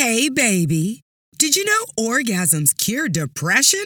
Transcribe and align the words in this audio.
Hey, 0.00 0.28
baby. 0.28 1.02
Did 1.38 1.56
you 1.56 1.64
know 1.64 1.84
orgasms 1.98 2.72
cure 2.78 3.08
depression? 3.08 3.84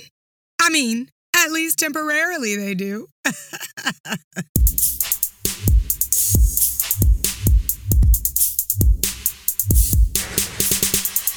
I 0.60 0.68
mean, 0.68 1.08
at 1.34 1.50
least 1.50 1.78
temporarily 1.78 2.54
they 2.54 2.74
do. 2.74 3.06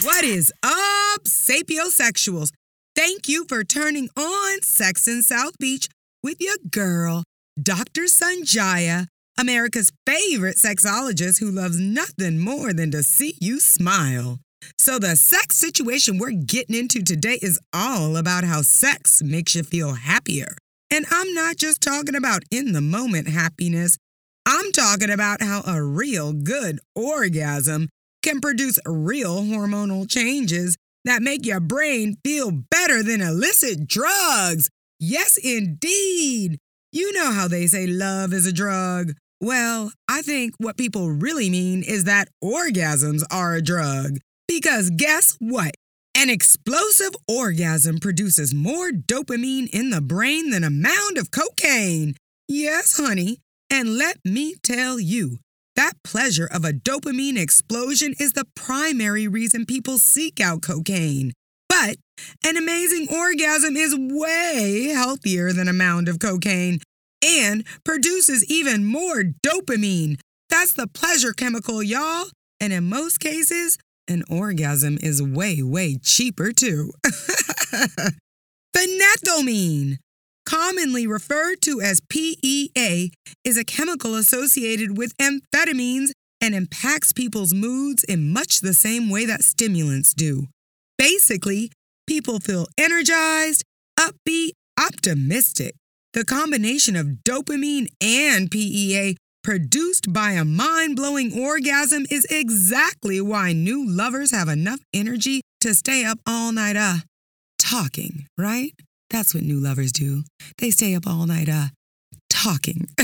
what 0.04 0.26
is 0.26 0.52
up, 0.62 1.24
sapiosexuals? 1.24 2.50
Thank 2.98 3.30
you 3.30 3.46
for 3.48 3.64
turning 3.64 4.10
on 4.18 4.62
Sex 4.62 5.08
in 5.08 5.22
South 5.22 5.58
Beach 5.58 5.88
with 6.22 6.42
your 6.42 6.58
girl, 6.70 7.24
Dr. 7.58 8.08
Sanjaya, 8.10 9.06
America's 9.38 9.94
favorite 10.06 10.58
sexologist 10.58 11.40
who 11.40 11.50
loves 11.50 11.80
nothing 11.80 12.40
more 12.40 12.74
than 12.74 12.92
to 12.92 13.04
see 13.04 13.38
you 13.40 13.62
smile. 13.62 14.40
So, 14.78 15.00
the 15.00 15.16
sex 15.16 15.56
situation 15.56 16.18
we're 16.18 16.32
getting 16.32 16.76
into 16.76 17.04
today 17.04 17.40
is 17.42 17.60
all 17.74 18.18
about 18.18 18.44
how 18.44 18.62
sex 18.62 19.22
makes 19.24 19.56
you 19.56 19.64
feel 19.64 19.94
happier. 19.94 20.56
And 20.92 21.06
I'm 21.12 21.34
not 21.34 21.58
just 21.58 21.82
talking 21.82 22.16
about 22.16 22.44
in 22.52 22.74
the 22.74 22.82
moment 22.82 23.28
happiness, 23.28 23.98
I'm 24.46 24.72
talking 24.72 25.10
about 25.10 25.42
how 25.42 25.62
a 25.66 25.82
real 25.82 26.32
good 26.34 26.80
orgasm 26.96 27.90
can 28.22 28.40
produce 28.42 28.80
real 28.86 29.42
hormonal 29.42 30.10
changes 30.10 30.78
that 31.04 31.22
make 31.22 31.46
your 31.46 31.60
brain 31.60 32.18
feel 32.24 32.52
better 32.52 33.04
than 33.04 33.22
illicit 33.22 33.88
drugs. 33.88 34.70
Yes, 35.00 35.38
indeed. 35.38 36.58
You 36.92 37.12
know 37.14 37.32
how 37.32 37.48
they 37.48 37.68
say 37.68 37.88
love 37.88 38.34
is 38.34 38.46
a 38.46 38.54
drug. 38.54 39.14
Well, 39.42 39.92
I 40.08 40.22
think 40.22 40.56
what 40.60 40.78
people 40.78 41.10
really 41.10 41.50
mean 41.50 41.84
is 41.84 42.06
that 42.06 42.30
orgasms 42.44 43.24
are 43.32 43.56
a 43.56 43.62
drug. 43.62 44.20
Because 44.48 44.90
guess 44.90 45.36
what? 45.40 45.76
An 46.16 46.30
explosive 46.30 47.14
orgasm 47.28 48.00
produces 48.00 48.54
more 48.54 48.90
dopamine 48.92 49.70
in 49.74 49.90
the 49.90 50.02
brain 50.02 50.50
than 50.50 50.64
a 50.64 50.70
mound 50.70 51.18
of 51.18 51.32
cocaine. 51.32 52.16
Yes, 52.48 52.98
honey. 52.98 53.40
And 53.70 53.98
let 53.98 54.18
me 54.24 54.56
tell 54.64 55.00
you, 55.00 55.40
that 55.76 55.94
pleasure 56.04 56.48
of 56.50 56.64
a 56.64 56.72
dopamine 56.72 57.38
explosion 57.38 58.14
is 58.20 58.34
the 58.34 58.46
primary 58.56 59.28
reason 59.28 59.66
people 59.66 59.98
seek 59.98 60.40
out 60.40 60.62
cocaine. 60.62 61.34
But 61.68 61.98
an 62.46 62.56
amazing 62.56 63.08
orgasm 63.14 63.76
is 63.76 63.96
way 63.98 64.92
healthier 64.94 65.52
than 65.52 65.68
a 65.68 65.74
mound 65.74 66.08
of 66.08 66.20
cocaine 66.20 66.80
and 67.24 67.66
produces 67.84 68.46
even 68.46 68.86
more 68.86 69.24
dopamine. 69.46 70.20
That's 70.50 70.74
the 70.74 70.88
pleasure 70.88 71.34
chemical, 71.34 71.84
y'all. 71.84 72.28
And 72.62 72.72
in 72.72 72.88
most 72.88 73.20
cases, 73.20 73.78
an 74.08 74.24
orgasm 74.30 74.98
is 75.02 75.22
way, 75.22 75.62
way 75.62 75.98
cheaper 76.02 76.52
too. 76.52 76.92
Phenethylamine, 78.76 79.98
commonly 80.46 81.08
referred 81.08 81.62
to 81.62 81.82
as 81.82 82.02
PEA, 82.10 83.12
is 83.44 83.58
a 83.58 83.64
chemical 83.64 84.16
associated 84.16 84.98
with 84.98 85.18
amphetamines 85.18 86.12
and 86.42 86.54
impacts 86.54 87.14
people's 87.14 87.54
moods 87.54 88.04
in 88.04 88.32
much 88.32 88.60
the 88.60 88.74
same 88.74 89.10
way 89.10 89.26
that 89.26 89.44
stimulants 89.44 90.14
do. 90.14 90.48
Basically, 90.98 91.72
people 92.08 92.40
feel 92.40 92.68
energized, 92.78 93.64
upbeat, 94.00 94.52
optimistic. 94.80 95.76
The 96.14 96.24
combination 96.24 96.96
of 96.96 97.24
dopamine 97.28 97.88
and 98.02 98.50
PEA 98.50 99.18
produced 99.46 100.12
by 100.12 100.32
a 100.32 100.44
mind 100.44 100.96
blowing 100.96 101.32
orgasm 101.40 102.04
is 102.10 102.26
exactly 102.32 103.22
why 103.22 103.54
new 103.54 103.88
lovers 103.88 104.32
have 104.32 104.50
enough 104.50 104.80
energy 104.92 105.42
to 105.62 105.76
stay 105.76 106.04
up 106.04 106.18
all 106.26 106.52
night, 106.52 106.76
uh, 106.76 106.96
talking, 107.60 108.26
right? 108.40 108.72
That's 109.12 109.36
what 109.36 109.44
new 109.44 109.60
lovers 109.60 109.92
do. 109.92 110.24
They 110.58 110.72
stay 110.72 110.96
up 110.96 111.06
all 111.06 111.28
night, 111.28 111.48
uh, 111.48 111.68
talking. 112.28 112.88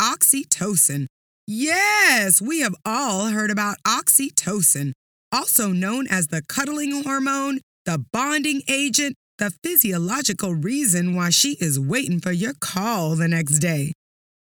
oxytocin. 0.00 1.06
Yes, 1.46 2.40
we 2.40 2.60
have 2.60 2.74
all 2.86 3.26
heard 3.26 3.50
about 3.50 3.76
oxytocin, 3.86 4.92
also 5.30 5.68
known 5.68 6.06
as 6.08 6.28
the 6.28 6.40
cuddling 6.48 7.02
hormone, 7.02 7.60
the 7.84 8.02
bonding 8.10 8.62
agent, 8.68 9.16
the 9.36 9.52
physiological 9.62 10.54
reason 10.54 11.14
why 11.14 11.28
she 11.28 11.58
is 11.60 11.78
waiting 11.78 12.20
for 12.20 12.32
your 12.32 12.54
call 12.58 13.16
the 13.16 13.28
next 13.28 13.58
day. 13.58 13.92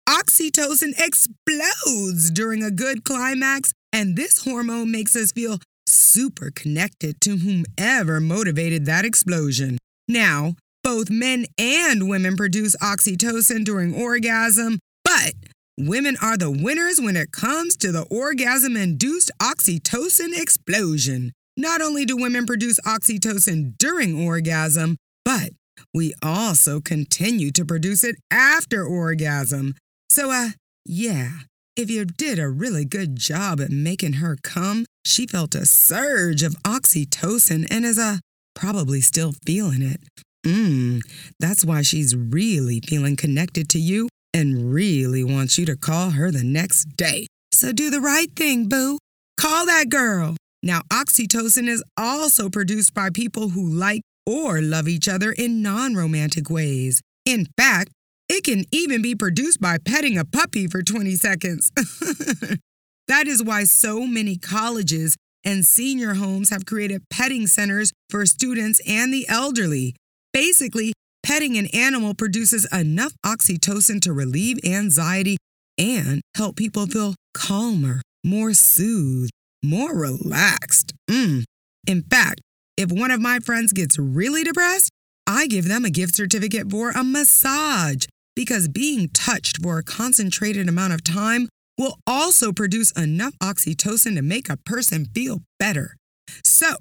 Oxytocin 0.07 0.93
explodes 0.99 2.29
during 2.29 2.63
a 2.63 2.69
good 2.69 3.03
climax, 3.03 3.73
and 3.91 4.15
this 4.15 4.43
hormone 4.43 4.91
makes 4.91 5.15
us 5.15 5.31
feel 5.31 5.59
super 5.87 6.51
connected 6.51 7.19
to 7.21 7.37
whomever 7.37 8.19
motivated 8.19 8.85
that 8.85 9.03
explosion. 9.03 9.77
Now, 10.07 10.53
both 10.83 11.09
men 11.09 11.45
and 11.57 12.07
women 12.07 12.37
produce 12.37 12.75
oxytocin 12.77 13.65
during 13.65 13.95
orgasm, 13.95 14.77
but 15.03 15.33
women 15.79 16.15
are 16.21 16.37
the 16.37 16.51
winners 16.51 17.01
when 17.01 17.17
it 17.17 17.31
comes 17.31 17.75
to 17.77 17.91
the 17.91 18.03
orgasm 18.11 18.77
induced 18.77 19.31
oxytocin 19.41 20.39
explosion. 20.39 21.31
Not 21.57 21.81
only 21.81 22.05
do 22.05 22.15
women 22.15 22.45
produce 22.45 22.79
oxytocin 22.81 23.75
during 23.79 24.23
orgasm, 24.23 24.97
but 25.23 25.49
we 25.93 26.13
also 26.21 26.79
continue 26.79 27.51
to 27.51 27.65
produce 27.65 28.03
it 28.03 28.17
after 28.29 28.85
orgasm. 28.85 29.73
So, 30.09 30.31
uh, 30.31 30.49
yeah, 30.85 31.31
if 31.75 31.89
you 31.89 32.05
did 32.05 32.39
a 32.39 32.49
really 32.49 32.85
good 32.85 33.15
job 33.15 33.59
at 33.59 33.71
making 33.71 34.13
her 34.13 34.37
come, 34.43 34.85
she 35.05 35.27
felt 35.27 35.55
a 35.55 35.65
surge 35.65 36.43
of 36.43 36.55
oxytocin 36.63 37.67
and 37.69 37.85
is, 37.85 37.99
uh, 37.99 38.17
probably 38.55 39.01
still 39.01 39.33
feeling 39.45 39.81
it. 39.81 40.01
Mmm, 40.45 41.01
that's 41.39 41.65
why 41.65 41.81
she's 41.81 42.15
really 42.15 42.79
feeling 42.79 43.15
connected 43.15 43.67
to 43.69 43.79
you 43.79 44.07
and 44.33 44.73
really 44.73 45.23
wants 45.23 45.57
you 45.57 45.65
to 45.65 45.75
call 45.75 46.11
her 46.11 46.31
the 46.31 46.43
next 46.43 46.95
day. 46.95 47.27
So 47.51 47.71
do 47.71 47.89
the 47.89 48.01
right 48.01 48.31
thing, 48.35 48.67
boo. 48.69 48.97
Call 49.39 49.65
that 49.65 49.89
girl. 49.89 50.35
Now, 50.61 50.81
oxytocin 50.91 51.67
is 51.67 51.83
also 51.97 52.49
produced 52.49 52.93
by 52.93 53.09
people 53.09 53.49
who 53.49 53.67
like 53.67 54.01
or 54.25 54.61
love 54.61 54.87
each 54.87 55.07
other 55.07 55.31
in 55.31 55.61
non 55.61 55.95
romantic 55.95 56.49
ways. 56.49 57.01
In 57.25 57.47
fact, 57.57 57.91
it 58.27 58.43
can 58.43 58.65
even 58.71 59.01
be 59.01 59.15
produced 59.15 59.61
by 59.61 59.77
petting 59.77 60.17
a 60.17 60.25
puppy 60.25 60.67
for 60.67 60.81
20 60.81 61.15
seconds. 61.15 61.71
that 63.07 63.27
is 63.27 63.43
why 63.43 63.63
so 63.63 64.05
many 64.07 64.35
colleges 64.35 65.15
and 65.43 65.63
senior 65.63 66.15
homes 66.15 66.49
have 66.49 66.65
created 66.65 67.03
petting 67.09 67.45
centers 67.45 67.91
for 68.09 68.25
students 68.25 68.81
and 68.87 69.13
the 69.13 69.27
elderly. 69.29 69.95
Basically, 70.33 70.93
petting 71.23 71.57
an 71.57 71.67
animal 71.67 72.15
produces 72.15 72.67
enough 72.73 73.13
oxytocin 73.25 74.01
to 74.01 74.11
relieve 74.11 74.57
anxiety 74.65 75.37
and 75.77 76.21
help 76.35 76.55
people 76.55 76.87
feel 76.87 77.15
calmer, 77.33 78.01
more 78.23 78.53
soothed, 78.53 79.31
more 79.63 79.95
relaxed. 79.95 80.93
Mm. 81.09 81.43
In 81.87 82.01
fact, 82.03 82.41
if 82.75 82.91
one 82.91 83.11
of 83.11 83.21
my 83.21 83.39
friends 83.39 83.71
gets 83.71 83.99
really 83.99 84.43
depressed, 84.43 84.89
I 85.27 85.47
give 85.47 85.67
them 85.67 85.85
a 85.85 85.89
gift 85.89 86.15
certificate 86.15 86.69
for 86.69 86.91
a 86.91 87.03
massage 87.03 88.05
because 88.35 88.67
being 88.67 89.09
touched 89.09 89.61
for 89.61 89.77
a 89.77 89.83
concentrated 89.83 90.67
amount 90.67 90.93
of 90.93 91.03
time 91.03 91.47
will 91.77 91.97
also 92.07 92.51
produce 92.51 92.91
enough 92.91 93.33
oxytocin 93.41 94.15
to 94.15 94.21
make 94.21 94.49
a 94.49 94.57
person 94.57 95.05
feel 95.13 95.41
better. 95.59 95.95
So, 96.43 96.75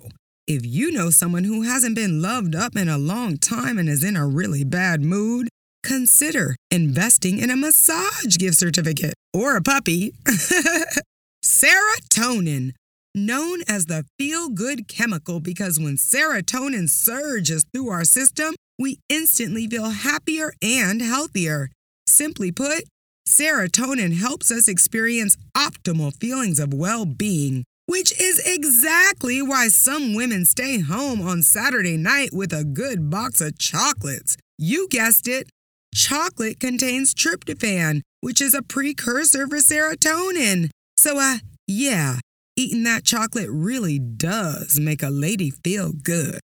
if 0.47 0.65
you 0.65 0.93
know 0.93 1.11
someone 1.11 1.45
who 1.45 1.63
hasn't 1.63 1.95
been 1.95 2.21
loved 2.21 2.55
up 2.55 2.77
in 2.77 2.89
a 2.89 2.99
long 2.99 3.39
time 3.39 3.79
and 3.79 3.89
is 3.89 4.05
in 4.05 4.17
a 4.17 4.27
really 4.27 4.65
bad 4.65 5.01
mood, 5.01 5.49
consider 5.83 6.57
investing 6.71 7.39
in 7.39 7.51
a 7.51 7.57
massage 7.57 8.37
gift 8.37 8.59
certificate 8.59 9.15
or 9.33 9.57
a 9.57 9.63
puppy. 9.63 10.13
Serotonin, 11.45 12.73
known 13.15 13.61
as 13.69 13.87
the 13.87 14.05
feel 14.19 14.49
good 14.49 14.89
chemical 14.89 15.41
because 15.41 15.79
when 15.79 15.97
serotonin 15.97 16.89
surges 16.89 17.65
through 17.73 17.91
our 17.91 18.05
system, 18.05 18.55
we 18.79 18.99
instantly 19.09 19.67
feel 19.67 19.91
happier 19.91 20.53
and 20.63 21.01
healthier. 21.01 21.71
Simply 22.07 22.53
put, 22.53 22.85
serotonin 23.27 24.19
helps 24.19 24.51
us 24.51 24.69
experience 24.69 25.37
optimal 25.57 26.15
feelings 26.15 26.59
of 26.59 26.75
well 26.75 27.05
being, 27.05 27.65
which 27.87 28.19
is 28.21 28.41
exactly 28.45 29.41
why 29.41 29.69
some 29.69 30.15
women 30.15 30.45
stay 30.45 30.81
home 30.81 31.21
on 31.21 31.43
Saturday 31.43 31.97
night 31.97 32.31
with 32.33 32.53
a 32.53 32.65
good 32.65 33.11
box 33.11 33.41
of 33.41 33.59
chocolates. 33.59 34.37
You 34.59 34.89
guessed 34.89 35.29
it. 35.29 35.49
Chocolate 35.95 36.59
contains 36.59 37.15
tryptophan, 37.15 38.01
which 38.21 38.41
is 38.41 38.55
a 38.55 38.63
precursor 38.63 39.47
for 39.47 39.59
serotonin. 39.59 40.71
So, 40.97 41.19
uh, 41.19 41.39
yeah, 41.67 42.19
eating 42.57 42.83
that 42.85 43.05
chocolate 43.05 43.49
really 43.51 43.99
does 43.99 44.79
make 44.79 45.03
a 45.03 45.11
lady 45.11 45.51
feel 45.51 45.93
good. 45.93 46.41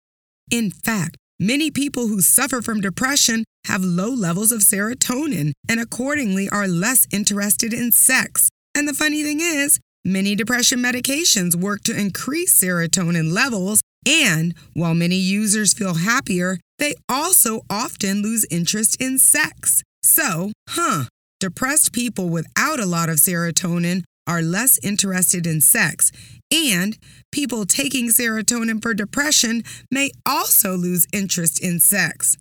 In 0.51 0.71
fact, 0.71 1.17
Many 1.39 1.69
people 1.69 2.07
who 2.07 2.21
suffer 2.21 2.63
from 2.63 2.81
depression 2.81 3.43
have 3.65 3.83
low 3.83 4.09
levels 4.09 4.51
of 4.51 4.61
serotonin 4.61 5.51
and 5.69 5.79
accordingly 5.79 6.49
are 6.49 6.67
less 6.67 7.05
interested 7.11 7.73
in 7.73 7.91
sex. 7.91 8.49
And 8.73 8.87
the 8.87 8.95
funny 8.95 9.21
thing 9.21 9.39
is, 9.39 9.79
many 10.03 10.35
depression 10.35 10.79
medications 10.79 11.53
work 11.53 11.83
to 11.83 11.99
increase 11.99 12.59
serotonin 12.59 13.31
levels, 13.31 13.81
and 14.07 14.55
while 14.73 14.95
many 14.95 15.17
users 15.17 15.73
feel 15.73 15.93
happier, 15.93 16.57
they 16.79 16.95
also 17.07 17.61
often 17.69 18.23
lose 18.23 18.43
interest 18.49 18.99
in 18.99 19.19
sex. 19.19 19.83
So, 20.01 20.53
huh, 20.69 21.03
depressed 21.39 21.93
people 21.93 22.29
without 22.29 22.79
a 22.79 22.87
lot 22.87 23.09
of 23.09 23.17
serotonin 23.17 24.03
are 24.27 24.41
less 24.41 24.77
interested 24.83 25.47
in 25.47 25.61
sex, 25.61 26.11
and 26.51 26.97
people 27.31 27.65
taking 27.65 28.09
serotonin 28.09 28.81
for 28.81 28.93
depression 28.93 29.63
may 29.89 30.11
also 30.25 30.75
lose 30.75 31.07
interest 31.13 31.63
in 31.63 31.79
sex. 31.79 32.37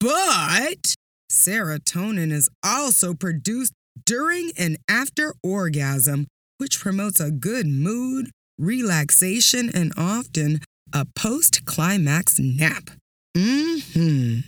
But 0.00 0.94
serotonin 1.30 2.32
is 2.32 2.48
also 2.64 3.14
produced 3.14 3.72
during 4.06 4.52
and 4.56 4.78
after 4.88 5.34
orgasm, 5.42 6.26
which 6.58 6.80
promotes 6.80 7.20
a 7.20 7.30
good 7.30 7.66
mood, 7.66 8.30
relaxation, 8.58 9.70
and 9.74 9.92
often 9.96 10.60
a 10.92 11.04
post 11.04 11.64
climax 11.64 12.38
nap. 12.38 12.90
hmm. 13.92 14.38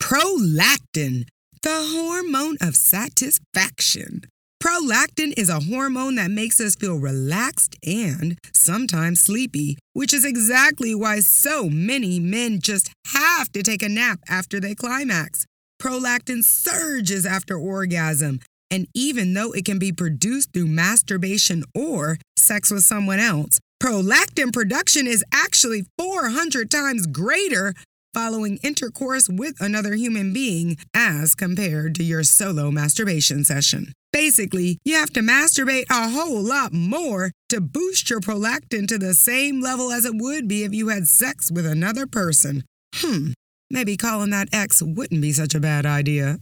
Prolactin, 0.00 1.26
the 1.62 1.90
hormone 1.94 2.56
of 2.60 2.76
satisfaction. 2.76 4.22
Prolactin 4.62 5.34
is 5.36 5.48
a 5.48 5.58
hormone 5.58 6.14
that 6.14 6.30
makes 6.30 6.60
us 6.60 6.76
feel 6.76 6.94
relaxed 6.94 7.74
and 7.84 8.38
sometimes 8.52 9.18
sleepy, 9.18 9.76
which 9.92 10.14
is 10.14 10.24
exactly 10.24 10.94
why 10.94 11.18
so 11.18 11.68
many 11.68 12.20
men 12.20 12.60
just 12.60 12.88
have 13.08 13.50
to 13.54 13.64
take 13.64 13.82
a 13.82 13.88
nap 13.88 14.20
after 14.28 14.60
they 14.60 14.76
climax. 14.76 15.46
Prolactin 15.80 16.44
surges 16.44 17.26
after 17.26 17.58
orgasm, 17.58 18.38
and 18.70 18.86
even 18.94 19.34
though 19.34 19.50
it 19.50 19.64
can 19.64 19.80
be 19.80 19.90
produced 19.90 20.52
through 20.52 20.68
masturbation 20.68 21.64
or 21.74 22.18
sex 22.36 22.70
with 22.70 22.84
someone 22.84 23.18
else, 23.18 23.58
prolactin 23.82 24.52
production 24.52 25.08
is 25.08 25.24
actually 25.34 25.86
400 25.98 26.70
times 26.70 27.08
greater 27.08 27.74
following 28.12 28.58
intercourse 28.58 29.28
with 29.28 29.60
another 29.60 29.94
human 29.94 30.32
being 30.32 30.76
as 30.94 31.34
compared 31.34 31.94
to 31.94 32.02
your 32.02 32.22
solo 32.22 32.70
masturbation 32.70 33.44
session. 33.44 33.92
Basically, 34.12 34.78
you 34.84 34.94
have 34.96 35.12
to 35.14 35.20
masturbate 35.20 35.86
a 35.90 36.10
whole 36.10 36.42
lot 36.42 36.72
more 36.72 37.32
to 37.48 37.60
boost 37.60 38.10
your 38.10 38.20
prolactin 38.20 38.86
to 38.88 38.98
the 38.98 39.14
same 39.14 39.60
level 39.60 39.90
as 39.90 40.04
it 40.04 40.14
would 40.14 40.46
be 40.46 40.64
if 40.64 40.74
you 40.74 40.88
had 40.88 41.08
sex 41.08 41.50
with 41.50 41.64
another 41.66 42.06
person. 42.06 42.64
Hmm, 42.96 43.32
maybe 43.70 43.96
calling 43.96 44.30
that 44.30 44.48
ex 44.52 44.82
wouldn't 44.82 45.22
be 45.22 45.32
such 45.32 45.54
a 45.54 45.60
bad 45.60 45.86
idea. 45.86 46.38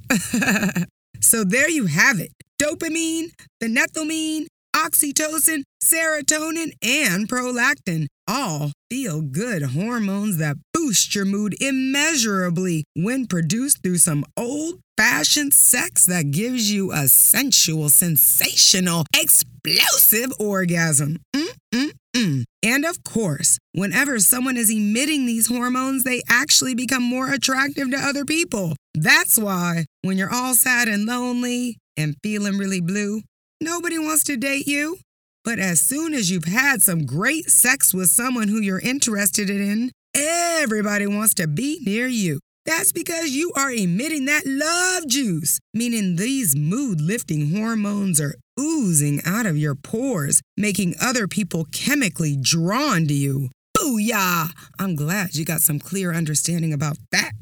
so 1.20 1.44
there 1.44 1.70
you 1.70 1.86
have 1.86 2.18
it 2.18 2.32
dopamine, 2.60 3.32
phenethylamine, 3.62 4.46
oxytocin, 4.80 5.62
serotonin, 5.82 6.72
and 6.82 7.28
prolactin. 7.28 8.06
All 8.26 8.72
feel 8.88 9.20
good 9.20 9.62
hormones 9.62 10.38
that 10.38 10.56
boost 10.72 11.14
your 11.14 11.24
mood 11.24 11.54
immeasurably 11.60 12.84
when 12.94 13.26
produced 13.26 13.82
through 13.82 13.98
some 13.98 14.24
old 14.36 14.80
fashioned 14.96 15.54
sex 15.54 16.06
that 16.06 16.30
gives 16.30 16.70
you 16.70 16.92
a 16.92 17.08
sensual, 17.08 17.88
sensational, 17.88 19.04
explosive 19.16 20.32
orgasm. 20.38 21.18
Mm-mm-mm. 21.34 22.44
And 22.62 22.84
of 22.84 23.02
course, 23.02 23.58
whenever 23.72 24.18
someone 24.18 24.56
is 24.56 24.70
emitting 24.70 25.26
these 25.26 25.48
hormones, 25.48 26.04
they 26.04 26.22
actually 26.28 26.74
become 26.74 27.02
more 27.02 27.32
attractive 27.32 27.90
to 27.90 27.96
other 27.96 28.24
people. 28.24 28.76
That's 28.94 29.38
why 29.38 29.86
when 30.02 30.18
you're 30.18 30.34
all 30.34 30.54
sad 30.54 30.88
and 30.88 31.06
lonely 31.06 31.78
and 31.96 32.16
feeling 32.22 32.58
really 32.58 32.80
blue, 32.80 33.22
Nobody 33.62 33.98
wants 33.98 34.24
to 34.24 34.38
date 34.38 34.66
you. 34.66 34.98
But 35.44 35.58
as 35.58 35.80
soon 35.80 36.14
as 36.14 36.30
you've 36.30 36.44
had 36.44 36.82
some 36.82 37.04
great 37.04 37.50
sex 37.50 37.92
with 37.92 38.08
someone 38.08 38.48
who 38.48 38.60
you're 38.60 38.80
interested 38.80 39.50
in, 39.50 39.90
everybody 40.14 41.06
wants 41.06 41.34
to 41.34 41.46
be 41.46 41.78
near 41.84 42.06
you. 42.06 42.40
That's 42.64 42.92
because 42.92 43.30
you 43.30 43.52
are 43.56 43.70
emitting 43.70 44.26
that 44.26 44.46
love 44.46 45.06
juice, 45.06 45.58
meaning 45.74 46.16
these 46.16 46.56
mood 46.56 47.00
lifting 47.00 47.54
hormones 47.54 48.20
are 48.20 48.34
oozing 48.58 49.20
out 49.24 49.46
of 49.46 49.56
your 49.56 49.74
pores, 49.74 50.40
making 50.56 50.94
other 51.00 51.26
people 51.26 51.66
chemically 51.72 52.36
drawn 52.40 53.06
to 53.06 53.14
you. 53.14 53.48
Booyah! 53.76 54.50
I'm 54.78 54.94
glad 54.94 55.34
you 55.34 55.44
got 55.44 55.60
some 55.60 55.78
clear 55.78 56.12
understanding 56.12 56.72
about 56.72 56.98
that. 57.12 57.32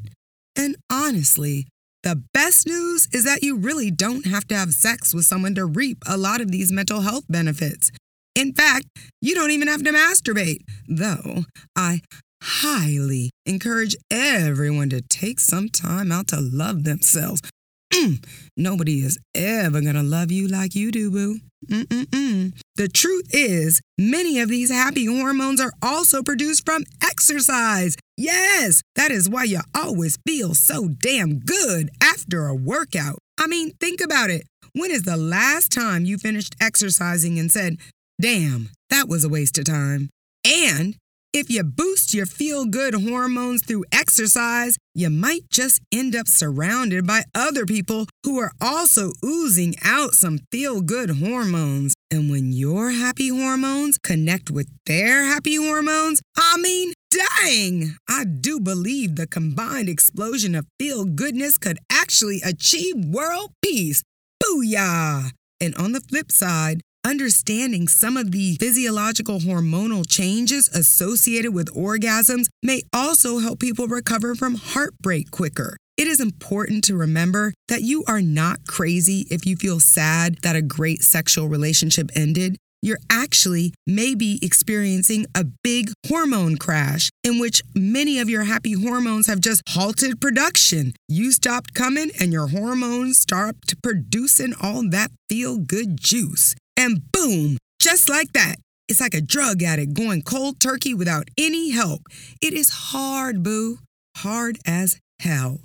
And 0.56 0.76
honestly, 0.91 1.67
the 2.09 2.23
best 2.33 2.67
news 2.67 3.07
is 3.13 3.25
that 3.25 3.43
you 3.43 3.55
really 3.55 3.91
don't 3.91 4.25
have 4.25 4.49
to 4.49 4.55
have 4.55 4.73
sex 4.73 5.15
with 5.15 5.27
someone 5.27 5.55
to 5.55 5.67
reap 5.67 5.99
a 6.07 6.17
lot 6.17 6.41
of 6.41 6.51
these 6.51 6.73
mental 6.73 7.03
health 7.03 7.25
benefits. 7.29 7.91
In 8.35 8.55
fact, 8.55 8.87
you 9.21 9.35
don't 9.35 9.51
even 9.51 9.69
have 9.69 9.85
to 9.85 9.93
masturbate, 9.93 10.61
though 10.89 11.45
I 11.77 12.01
highly 12.43 13.29
encourage 13.45 13.95
everyone 14.11 14.89
to 14.89 15.03
take 15.03 15.39
some 15.39 15.69
time 15.69 16.11
out 16.11 16.29
to 16.29 16.41
love 16.41 16.85
themselves. 16.85 17.43
Mm, 17.93 18.25
nobody 18.56 19.00
is 19.00 19.19
ever 19.35 19.81
gonna 19.81 20.02
love 20.02 20.31
you 20.31 20.46
like 20.46 20.75
you 20.75 20.90
do, 20.90 21.11
boo. 21.11 21.38
Mm-mm-mm. 21.67 22.52
The 22.76 22.88
truth 22.88 23.29
is, 23.31 23.81
many 23.99 24.38
of 24.40 24.49
these 24.49 24.70
happy 24.70 25.06
hormones 25.06 25.61
are 25.61 25.73
also 25.82 26.23
produced 26.23 26.64
from 26.64 26.85
exercise. 27.02 27.96
Yes, 28.17 28.82
that 28.94 29.11
is 29.11 29.29
why 29.29 29.44
you 29.44 29.61
always 29.75 30.17
feel 30.26 30.55
so 30.55 30.88
damn 30.88 31.40
good 31.40 31.90
after 32.02 32.46
a 32.46 32.55
workout. 32.55 33.19
I 33.38 33.46
mean, 33.46 33.73
think 33.81 34.00
about 34.00 34.31
it. 34.31 34.43
When 34.75 34.90
is 34.90 35.02
the 35.02 35.17
last 35.17 35.73
time 35.73 36.05
you 36.05 36.19
finished 36.19 36.55
exercising 36.61 37.38
and 37.38 37.50
said, 37.50 37.79
damn, 38.20 38.69
that 38.90 39.08
was 39.08 39.25
a 39.25 39.29
waste 39.29 39.58
of 39.58 39.64
time? 39.64 40.11
And 40.46 40.96
if 41.33 41.51
you 41.51 41.63
boost 41.63 42.15
your 42.15 42.27
feel 42.27 42.65
good 42.65 42.95
hormones 42.95 43.63
through 43.65 43.85
exercise, 43.93 44.77
you 44.95 45.11
might 45.11 45.51
just 45.51 45.81
end 45.93 46.17
up 46.17 46.27
surrounded 46.27 47.07
by 47.07 47.25
other 47.35 47.67
people 47.67 48.07
who 48.25 48.39
are 48.39 48.53
also 48.61 49.13
oozing 49.25 49.75
out 49.85 50.15
some 50.15 50.41
feel 50.51 50.81
good 50.81 51.11
hormones. 51.11 51.95
And 52.11 52.31
when 52.31 52.53
your 52.53 52.91
happy 52.91 53.29
hormones 53.29 53.99
connect 53.99 54.51
with 54.51 54.69
their 54.87 55.25
happy 55.25 55.57
hormones, 55.57 56.23
I 56.37 56.57
mean, 56.59 56.93
dang, 57.11 57.97
I 58.09 58.25
do 58.25 58.59
believe 58.59 59.17
the 59.17 59.27
combined 59.27 59.89
explosion 59.89 60.55
of 60.55 60.67
feel 60.79 61.05
goodness 61.05 61.59
could 61.59 61.79
actually 61.91 62.41
achieve 62.45 62.97
world 63.05 63.53
peace. 63.63 64.03
Booyah! 64.43 65.33
And 65.61 65.75
on 65.75 65.93
the 65.93 66.01
flip 66.01 66.31
side, 66.31 66.81
Understanding 67.09 67.89
some 67.89 68.19
of 68.19 68.33
the 68.33 68.57
physiological 68.61 69.39
hormonal 69.39 70.07
changes 70.07 70.69
associated 70.69 71.55
with 71.55 71.75
orgasms 71.75 72.50
may 72.62 72.83
also 72.93 73.38
help 73.38 73.61
people 73.61 73.88
recover 73.88 74.35
from 74.35 74.57
heartbreak 74.57 75.31
quicker. 75.31 75.79
It 75.97 76.07
is 76.07 76.21
important 76.21 76.85
to 76.85 76.95
remember 76.95 77.55
that 77.69 77.81
you 77.81 78.05
are 78.07 78.21
not 78.21 78.67
crazy 78.67 79.27
if 79.31 79.47
you 79.47 79.57
feel 79.57 79.81
sad 79.81 80.37
that 80.43 80.55
a 80.55 80.61
great 80.61 81.00
sexual 81.03 81.49
relationship 81.49 82.11
ended. 82.15 82.59
You're 82.83 83.00
actually 83.11 83.73
maybe 83.87 84.38
experiencing 84.43 85.25
a 85.35 85.45
big 85.65 85.91
hormone 86.09 86.59
crash 86.59 87.09
in 87.25 87.38
which 87.38 87.62
many 87.75 88.19
of 88.19 88.29
your 88.29 88.45
happy 88.45 88.75
hormones 88.75 89.29
have 89.29 89.41
just 89.41 89.62
halted 89.71 90.21
production. 90.21 90.93
You 91.09 91.33
stopped 91.33 91.73
coming 91.73 92.11
and 92.21 92.35
your 92.35 92.49
hormones 92.49 93.19
stopped 93.19 93.83
producing 93.83 94.53
all 94.61 94.87
that 94.91 95.11
feel 95.31 95.57
good 95.57 95.99
juice. 95.99 96.55
And 96.78 97.02
boom, 97.11 97.58
just 97.80 98.08
like 98.08 98.32
that. 98.35 98.54
It's 98.88 99.00
like 99.00 99.12
a 99.12 99.20
drug 99.20 99.62
addict 99.64 99.94
going 99.94 100.23
cold 100.23 100.61
turkey 100.61 100.94
without 100.94 101.28
any 101.37 101.70
help. 101.70 102.02
It 102.40 102.54
is 102.54 102.70
hard, 102.70 103.42
boo. 103.42 103.78
Hard 104.18 104.58
as 104.64 104.99
hell. 105.20 105.58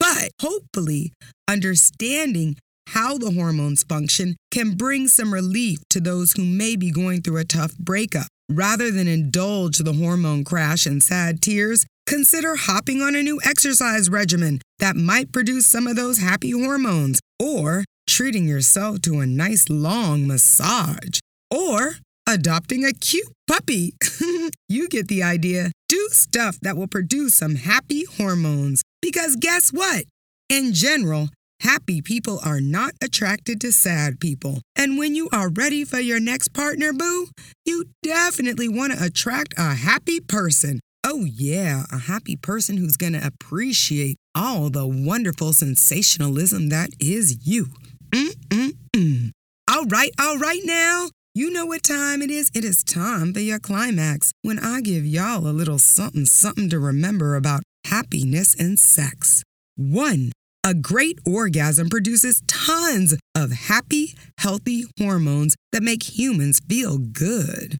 But 0.00 0.30
hopefully, 0.40 1.12
understanding 1.46 2.56
how 2.88 3.18
the 3.18 3.32
hormones 3.32 3.84
function 3.84 4.36
can 4.50 4.72
bring 4.72 5.08
some 5.08 5.32
relief 5.32 5.78
to 5.90 6.00
those 6.00 6.32
who 6.32 6.44
may 6.44 6.74
be 6.74 6.90
going 6.90 7.20
through 7.20 7.36
a 7.36 7.44
tough 7.44 7.76
breakup. 7.76 8.26
Rather 8.48 8.90
than 8.90 9.06
indulge 9.06 9.78
the 9.78 9.92
hormone 9.92 10.42
crash 10.42 10.86
and 10.86 11.02
sad 11.02 11.40
tears, 11.40 11.86
consider 12.06 12.56
hopping 12.56 13.00
on 13.02 13.14
a 13.14 13.22
new 13.22 13.38
exercise 13.44 14.08
regimen 14.10 14.60
that 14.78 14.96
might 14.96 15.32
produce 15.32 15.66
some 15.66 15.86
of 15.86 15.96
those 15.96 16.18
happy 16.18 16.50
hormones. 16.50 17.20
Or 17.38 17.84
treating 18.10 18.48
yourself 18.48 19.00
to 19.02 19.20
a 19.20 19.26
nice 19.26 19.68
long 19.70 20.26
massage, 20.26 21.20
or 21.48 21.94
adopting 22.26 22.84
a 22.84 22.92
cute 22.92 23.32
puppy. 23.46 23.94
you 24.68 24.88
get 24.88 25.06
the 25.06 25.22
idea. 25.22 25.70
Do 25.88 26.08
stuff 26.10 26.58
that 26.60 26.76
will 26.76 26.88
produce 26.88 27.36
some 27.36 27.54
happy 27.54 28.04
hormones. 28.04 28.82
Because 29.00 29.36
guess 29.36 29.70
what? 29.70 30.04
In 30.48 30.72
general, 30.72 31.28
happy 31.60 32.02
people 32.02 32.40
are 32.44 32.60
not 32.60 32.92
attracted 33.00 33.60
to 33.60 33.72
sad 33.72 34.18
people. 34.18 34.60
And 34.76 34.98
when 34.98 35.14
you 35.14 35.28
are 35.32 35.48
ready 35.48 35.84
for 35.84 36.00
your 36.00 36.18
next 36.20 36.48
partner, 36.48 36.92
boo, 36.92 37.28
you 37.64 37.84
definitely 38.02 38.68
want 38.68 38.92
to 38.92 39.04
attract 39.04 39.54
a 39.56 39.74
happy 39.74 40.18
person. 40.20 40.80
Oh, 41.04 41.24
yeah, 41.24 41.84
a 41.90 41.98
happy 41.98 42.36
person 42.36 42.76
who's 42.76 42.96
going 42.96 43.14
to 43.14 43.26
appreciate 43.26 44.16
all 44.34 44.68
the 44.68 44.86
wonderful 44.86 45.52
sensationalism 45.52 46.68
that 46.68 46.90
is 47.00 47.46
you. 47.46 47.68
Mm-mm-mm. 48.10 49.30
All 49.70 49.84
right, 49.86 50.10
all 50.18 50.38
right 50.38 50.62
now. 50.64 51.08
You 51.32 51.50
know 51.52 51.64
what 51.66 51.84
time 51.84 52.22
it 52.22 52.30
is? 52.30 52.50
It 52.54 52.64
is 52.64 52.82
time 52.82 53.32
for 53.32 53.38
your 53.40 53.60
climax 53.60 54.32
when 54.42 54.58
I 54.58 54.80
give 54.80 55.06
y'all 55.06 55.46
a 55.46 55.54
little 55.54 55.78
something 55.78 56.26
something 56.26 56.68
to 56.70 56.80
remember 56.80 57.36
about 57.36 57.62
happiness 57.86 58.54
and 58.58 58.78
sex. 58.78 59.44
One, 59.76 60.32
a 60.66 60.74
great 60.74 61.20
orgasm 61.24 61.88
produces 61.88 62.42
tons 62.48 63.16
of 63.36 63.52
happy, 63.52 64.14
healthy 64.38 64.86
hormones 64.98 65.54
that 65.70 65.84
make 65.84 66.18
humans 66.18 66.60
feel 66.68 66.98
good. 66.98 67.78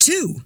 Two, 0.00 0.42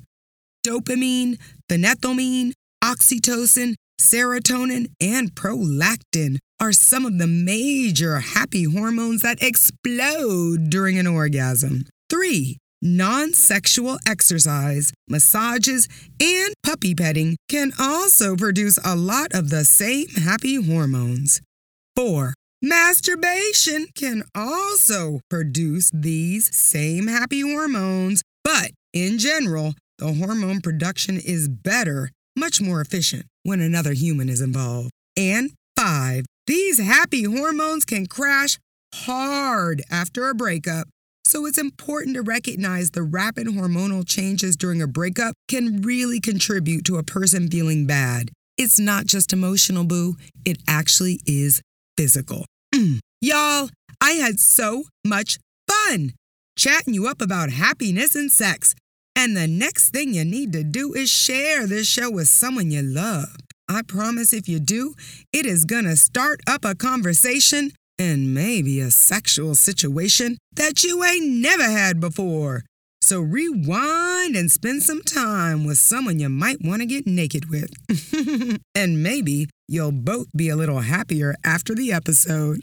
dopamine, 0.67 1.39
phenethylamine, 1.71 2.53
oxytocin, 2.83 3.75
serotonin, 4.01 4.87
and 5.01 5.35
prolactin 5.35 6.39
are 6.61 6.73
some 6.73 7.05
of 7.05 7.19
the 7.19 7.27
major 7.27 8.21
happy 8.21 8.65
hormones 8.65 9.23
that 9.23 9.43
explode 9.43 10.71
during 10.71 10.99
an 10.99 11.07
orgasm. 11.07 11.85
Three, 12.09 12.59
non 12.81 13.33
sexual 13.33 13.99
exercise, 14.07 14.93
massages, 15.09 15.89
and 16.21 16.55
puppy 16.63 16.95
petting 16.95 17.37
can 17.49 17.73
also 17.79 18.37
produce 18.37 18.79
a 18.85 18.95
lot 18.95 19.33
of 19.35 19.51
the 19.51 19.65
same 19.65 20.09
happy 20.09 20.63
hormones. 20.63 21.41
Four, 21.97 22.35
masturbation 22.63 23.87
can 23.95 24.25
also 24.35 25.21
produce 25.31 25.91
these 25.93 26.55
same 26.57 27.07
happy 27.07 27.41
hormones, 27.41 28.23
but 28.43 28.71
in 28.93 29.19
general, 29.19 29.75
the 29.99 30.13
hormone 30.13 30.61
production 30.61 31.19
is 31.19 31.49
better, 31.49 32.11
much 32.37 32.61
more 32.61 32.81
efficient, 32.81 33.27
when 33.43 33.61
another 33.61 33.93
human 33.93 34.29
is 34.29 34.41
involved. 34.41 34.91
And 35.17 35.53
five, 35.77 36.25
these 36.47 36.79
happy 36.79 37.25
hormones 37.25 37.85
can 37.85 38.07
crash 38.07 38.59
hard 38.95 39.83
after 39.91 40.29
a 40.29 40.35
breakup. 40.35 40.89
So 41.25 41.47
it's 41.47 41.59
important 41.59 42.15
to 42.17 42.23
recognize 42.23 42.91
the 42.91 43.03
rapid 43.03 43.47
hormonal 43.47 44.07
changes 44.07 44.57
during 44.57 44.83
a 44.83 44.87
breakup 44.87 45.35
can 45.49 45.81
really 45.83 46.21
contribute 46.21 46.85
to 46.85 46.99
a 46.99 47.03
person 47.03 47.49
feeling 47.49 47.87
bad. 47.87 48.31
It's 48.59 48.79
not 48.79 49.07
just 49.07 49.33
emotional, 49.33 49.85
boo, 49.85 50.17
it 50.45 50.59
actually 50.69 51.21
is 51.27 51.61
physical. 51.97 52.45
Mm. 52.75 53.01
Y'all, 53.21 53.71
I 54.01 54.13
had 54.13 54.39
so 54.39 54.85
much 55.05 55.39
fun 55.69 56.13
chatting 56.57 56.95
you 56.95 57.09
up 57.09 57.21
about 57.21 57.51
happiness 57.51 58.15
and 58.15 58.31
sex. 58.31 58.75
And 59.17 59.37
the 59.37 59.47
next 59.47 59.91
thing 59.91 60.15
you 60.15 60.25
need 60.25 60.53
to 60.53 60.65
do 60.65 60.93
is 60.93 61.09
share 61.09 61.67
this 61.67 61.87
show 61.87 62.11
with 62.11 62.29
someone 62.29 62.71
you 62.71 62.83
love. 62.83 63.37
I 63.69 63.83
promise 63.83 64.33
if 64.33 64.49
you 64.49 64.61
do, 64.61 64.95
it 65.33 65.47
is 65.47 65.65
gonna 65.65 65.97
start 65.97 66.41
up 66.47 66.65
a 66.65 66.75
conversation 66.75 67.73
and 67.99 68.35
maybe 68.35 68.81
a 68.81 68.91
sexual 68.91 69.55
situation 69.55 70.37
that 70.53 70.83
you 70.83 71.05
ain't 71.05 71.27
never 71.27 71.65
had 71.65 72.01
before. 72.01 72.65
So 73.01 73.21
rewind 73.21 74.35
and 74.35 74.51
spend 74.51 74.83
some 74.83 75.03
time 75.03 75.65
with 75.65 75.79
someone 75.79 76.19
you 76.19 76.31
might 76.31 76.63
want 76.63 76.81
to 76.81 76.87
get 76.87 77.07
naked 77.07 77.51
with. 77.51 77.71
and 78.75 79.03
maybe 79.03 79.49
you'll 79.69 79.93
both 79.93 80.29
be 80.35 80.49
a 80.49 80.57
little 80.57 80.81
happier 80.81 81.35
after 81.45 81.75
the 81.75 81.93
episode. 81.93 82.61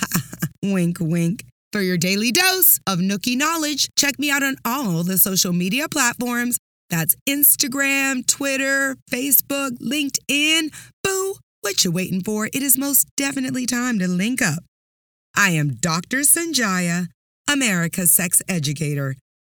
wink, 0.62 0.98
wink. 1.00 1.44
For 1.72 1.82
your 1.82 1.96
daily 1.96 2.32
dose 2.32 2.80
of 2.84 2.98
Nookie 2.98 3.36
knowledge, 3.36 3.90
check 3.94 4.18
me 4.18 4.28
out 4.28 4.42
on 4.42 4.56
all 4.64 5.04
the 5.04 5.16
social 5.16 5.52
media 5.52 5.88
platforms. 5.88 6.58
That's 6.88 7.14
Instagram, 7.28 8.26
Twitter, 8.26 8.96
Facebook, 9.08 9.78
LinkedIn. 9.78 10.74
Boo, 11.04 11.36
what 11.60 11.84
you 11.84 11.92
waiting 11.92 12.22
for? 12.22 12.46
It 12.46 12.62
is 12.62 12.76
most 12.76 13.06
definitely 13.16 13.66
time 13.66 14.00
to 14.00 14.08
link 14.08 14.42
up. 14.42 14.64
I 15.36 15.50
am 15.50 15.74
Dr. 15.74 16.18
Sanjaya, 16.18 17.06
America's 17.48 18.10
sex 18.10 18.42
educator. 18.48 19.14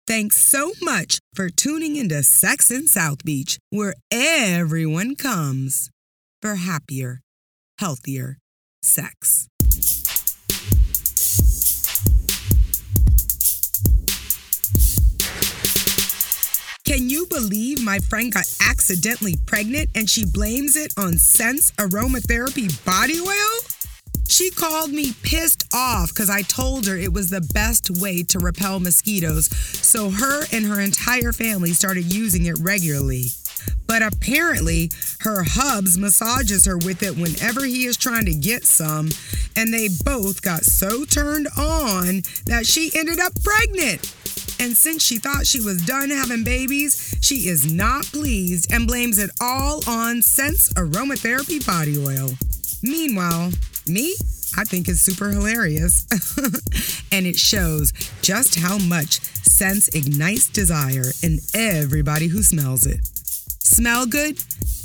Thanks 0.05 0.35
so 0.35 0.73
much 0.81 1.19
for 1.33 1.49
tuning 1.49 1.95
into 1.95 2.23
Sex 2.23 2.69
in 2.69 2.87
South 2.87 3.23
Beach, 3.23 3.57
where 3.69 3.93
everyone 4.11 5.15
comes 5.15 5.89
for 6.41 6.55
happier, 6.55 7.21
healthier 7.79 8.37
sex. 8.81 9.47
Can 16.91 17.09
you 17.09 17.25
believe 17.27 17.81
my 17.81 17.99
friend 17.99 18.33
got 18.33 18.43
accidentally 18.67 19.37
pregnant 19.45 19.91
and 19.95 20.09
she 20.09 20.25
blames 20.25 20.75
it 20.75 20.93
on 20.97 21.13
Sense 21.13 21.71
Aromatherapy 21.77 22.67
Body 22.83 23.17
Oil? 23.17 23.59
She 24.27 24.49
called 24.49 24.91
me 24.91 25.13
pissed 25.23 25.73
off 25.73 26.09
because 26.09 26.29
I 26.29 26.41
told 26.41 26.85
her 26.87 26.97
it 26.97 27.13
was 27.13 27.29
the 27.29 27.47
best 27.53 27.89
way 27.89 28.23
to 28.23 28.39
repel 28.39 28.81
mosquitoes, 28.81 29.47
so 29.55 30.09
her 30.09 30.43
and 30.51 30.65
her 30.65 30.81
entire 30.81 31.31
family 31.31 31.71
started 31.71 32.11
using 32.11 32.47
it 32.47 32.57
regularly. 32.59 33.27
But 33.87 34.01
apparently, 34.01 34.91
her 35.21 35.43
hubs 35.47 35.97
massages 35.97 36.65
her 36.65 36.77
with 36.77 37.03
it 37.03 37.15
whenever 37.15 37.63
he 37.63 37.85
is 37.85 37.95
trying 37.95 38.25
to 38.25 38.33
get 38.33 38.65
some, 38.65 39.11
and 39.55 39.73
they 39.73 39.87
both 40.03 40.41
got 40.41 40.65
so 40.65 41.05
turned 41.05 41.47
on 41.57 42.23
that 42.47 42.65
she 42.65 42.91
ended 42.93 43.21
up 43.21 43.31
pregnant. 43.45 44.13
And 44.61 44.77
since 44.77 45.03
she 45.03 45.17
thought 45.17 45.47
she 45.47 45.59
was 45.59 45.83
done 45.83 46.11
having 46.11 46.43
babies, 46.43 47.15
she 47.19 47.47
is 47.47 47.73
not 47.73 48.05
pleased 48.05 48.71
and 48.71 48.85
blames 48.85 49.17
it 49.17 49.31
all 49.41 49.81
on 49.89 50.21
Sense 50.21 50.71
Aromatherapy 50.73 51.65
Body 51.65 51.97
Oil. 51.97 52.29
Meanwhile, 52.83 53.53
me, 53.87 54.13
I 54.55 54.63
think 54.63 54.87
it's 54.87 55.01
super 55.01 55.29
hilarious. 55.29 56.05
and 57.11 57.25
it 57.25 57.37
shows 57.37 57.91
just 58.21 58.59
how 58.59 58.77
much 58.77 59.19
Sense 59.41 59.87
ignites 59.95 60.47
desire 60.47 61.11
in 61.23 61.39
everybody 61.55 62.27
who 62.27 62.43
smells 62.43 62.85
it. 62.85 62.99
Smell 63.03 64.05
good, 64.05 64.37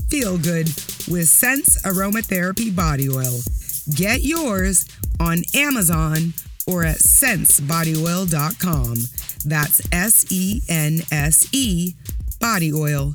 feel 0.08 0.38
good 0.38 0.68
with 1.06 1.28
Sense 1.28 1.82
Aromatherapy 1.82 2.74
Body 2.74 3.10
Oil. 3.10 3.40
Get 3.94 4.22
yours 4.22 4.86
on 5.20 5.42
Amazon 5.54 6.32
or 6.66 6.84
at 6.84 6.96
sensebodyoil.com. 6.96 8.96
That's 9.46 9.80
S 9.92 10.26
E 10.30 10.62
N 10.68 11.02
S 11.10 11.48
E 11.52 11.94
bodyoil.com. 12.40 13.14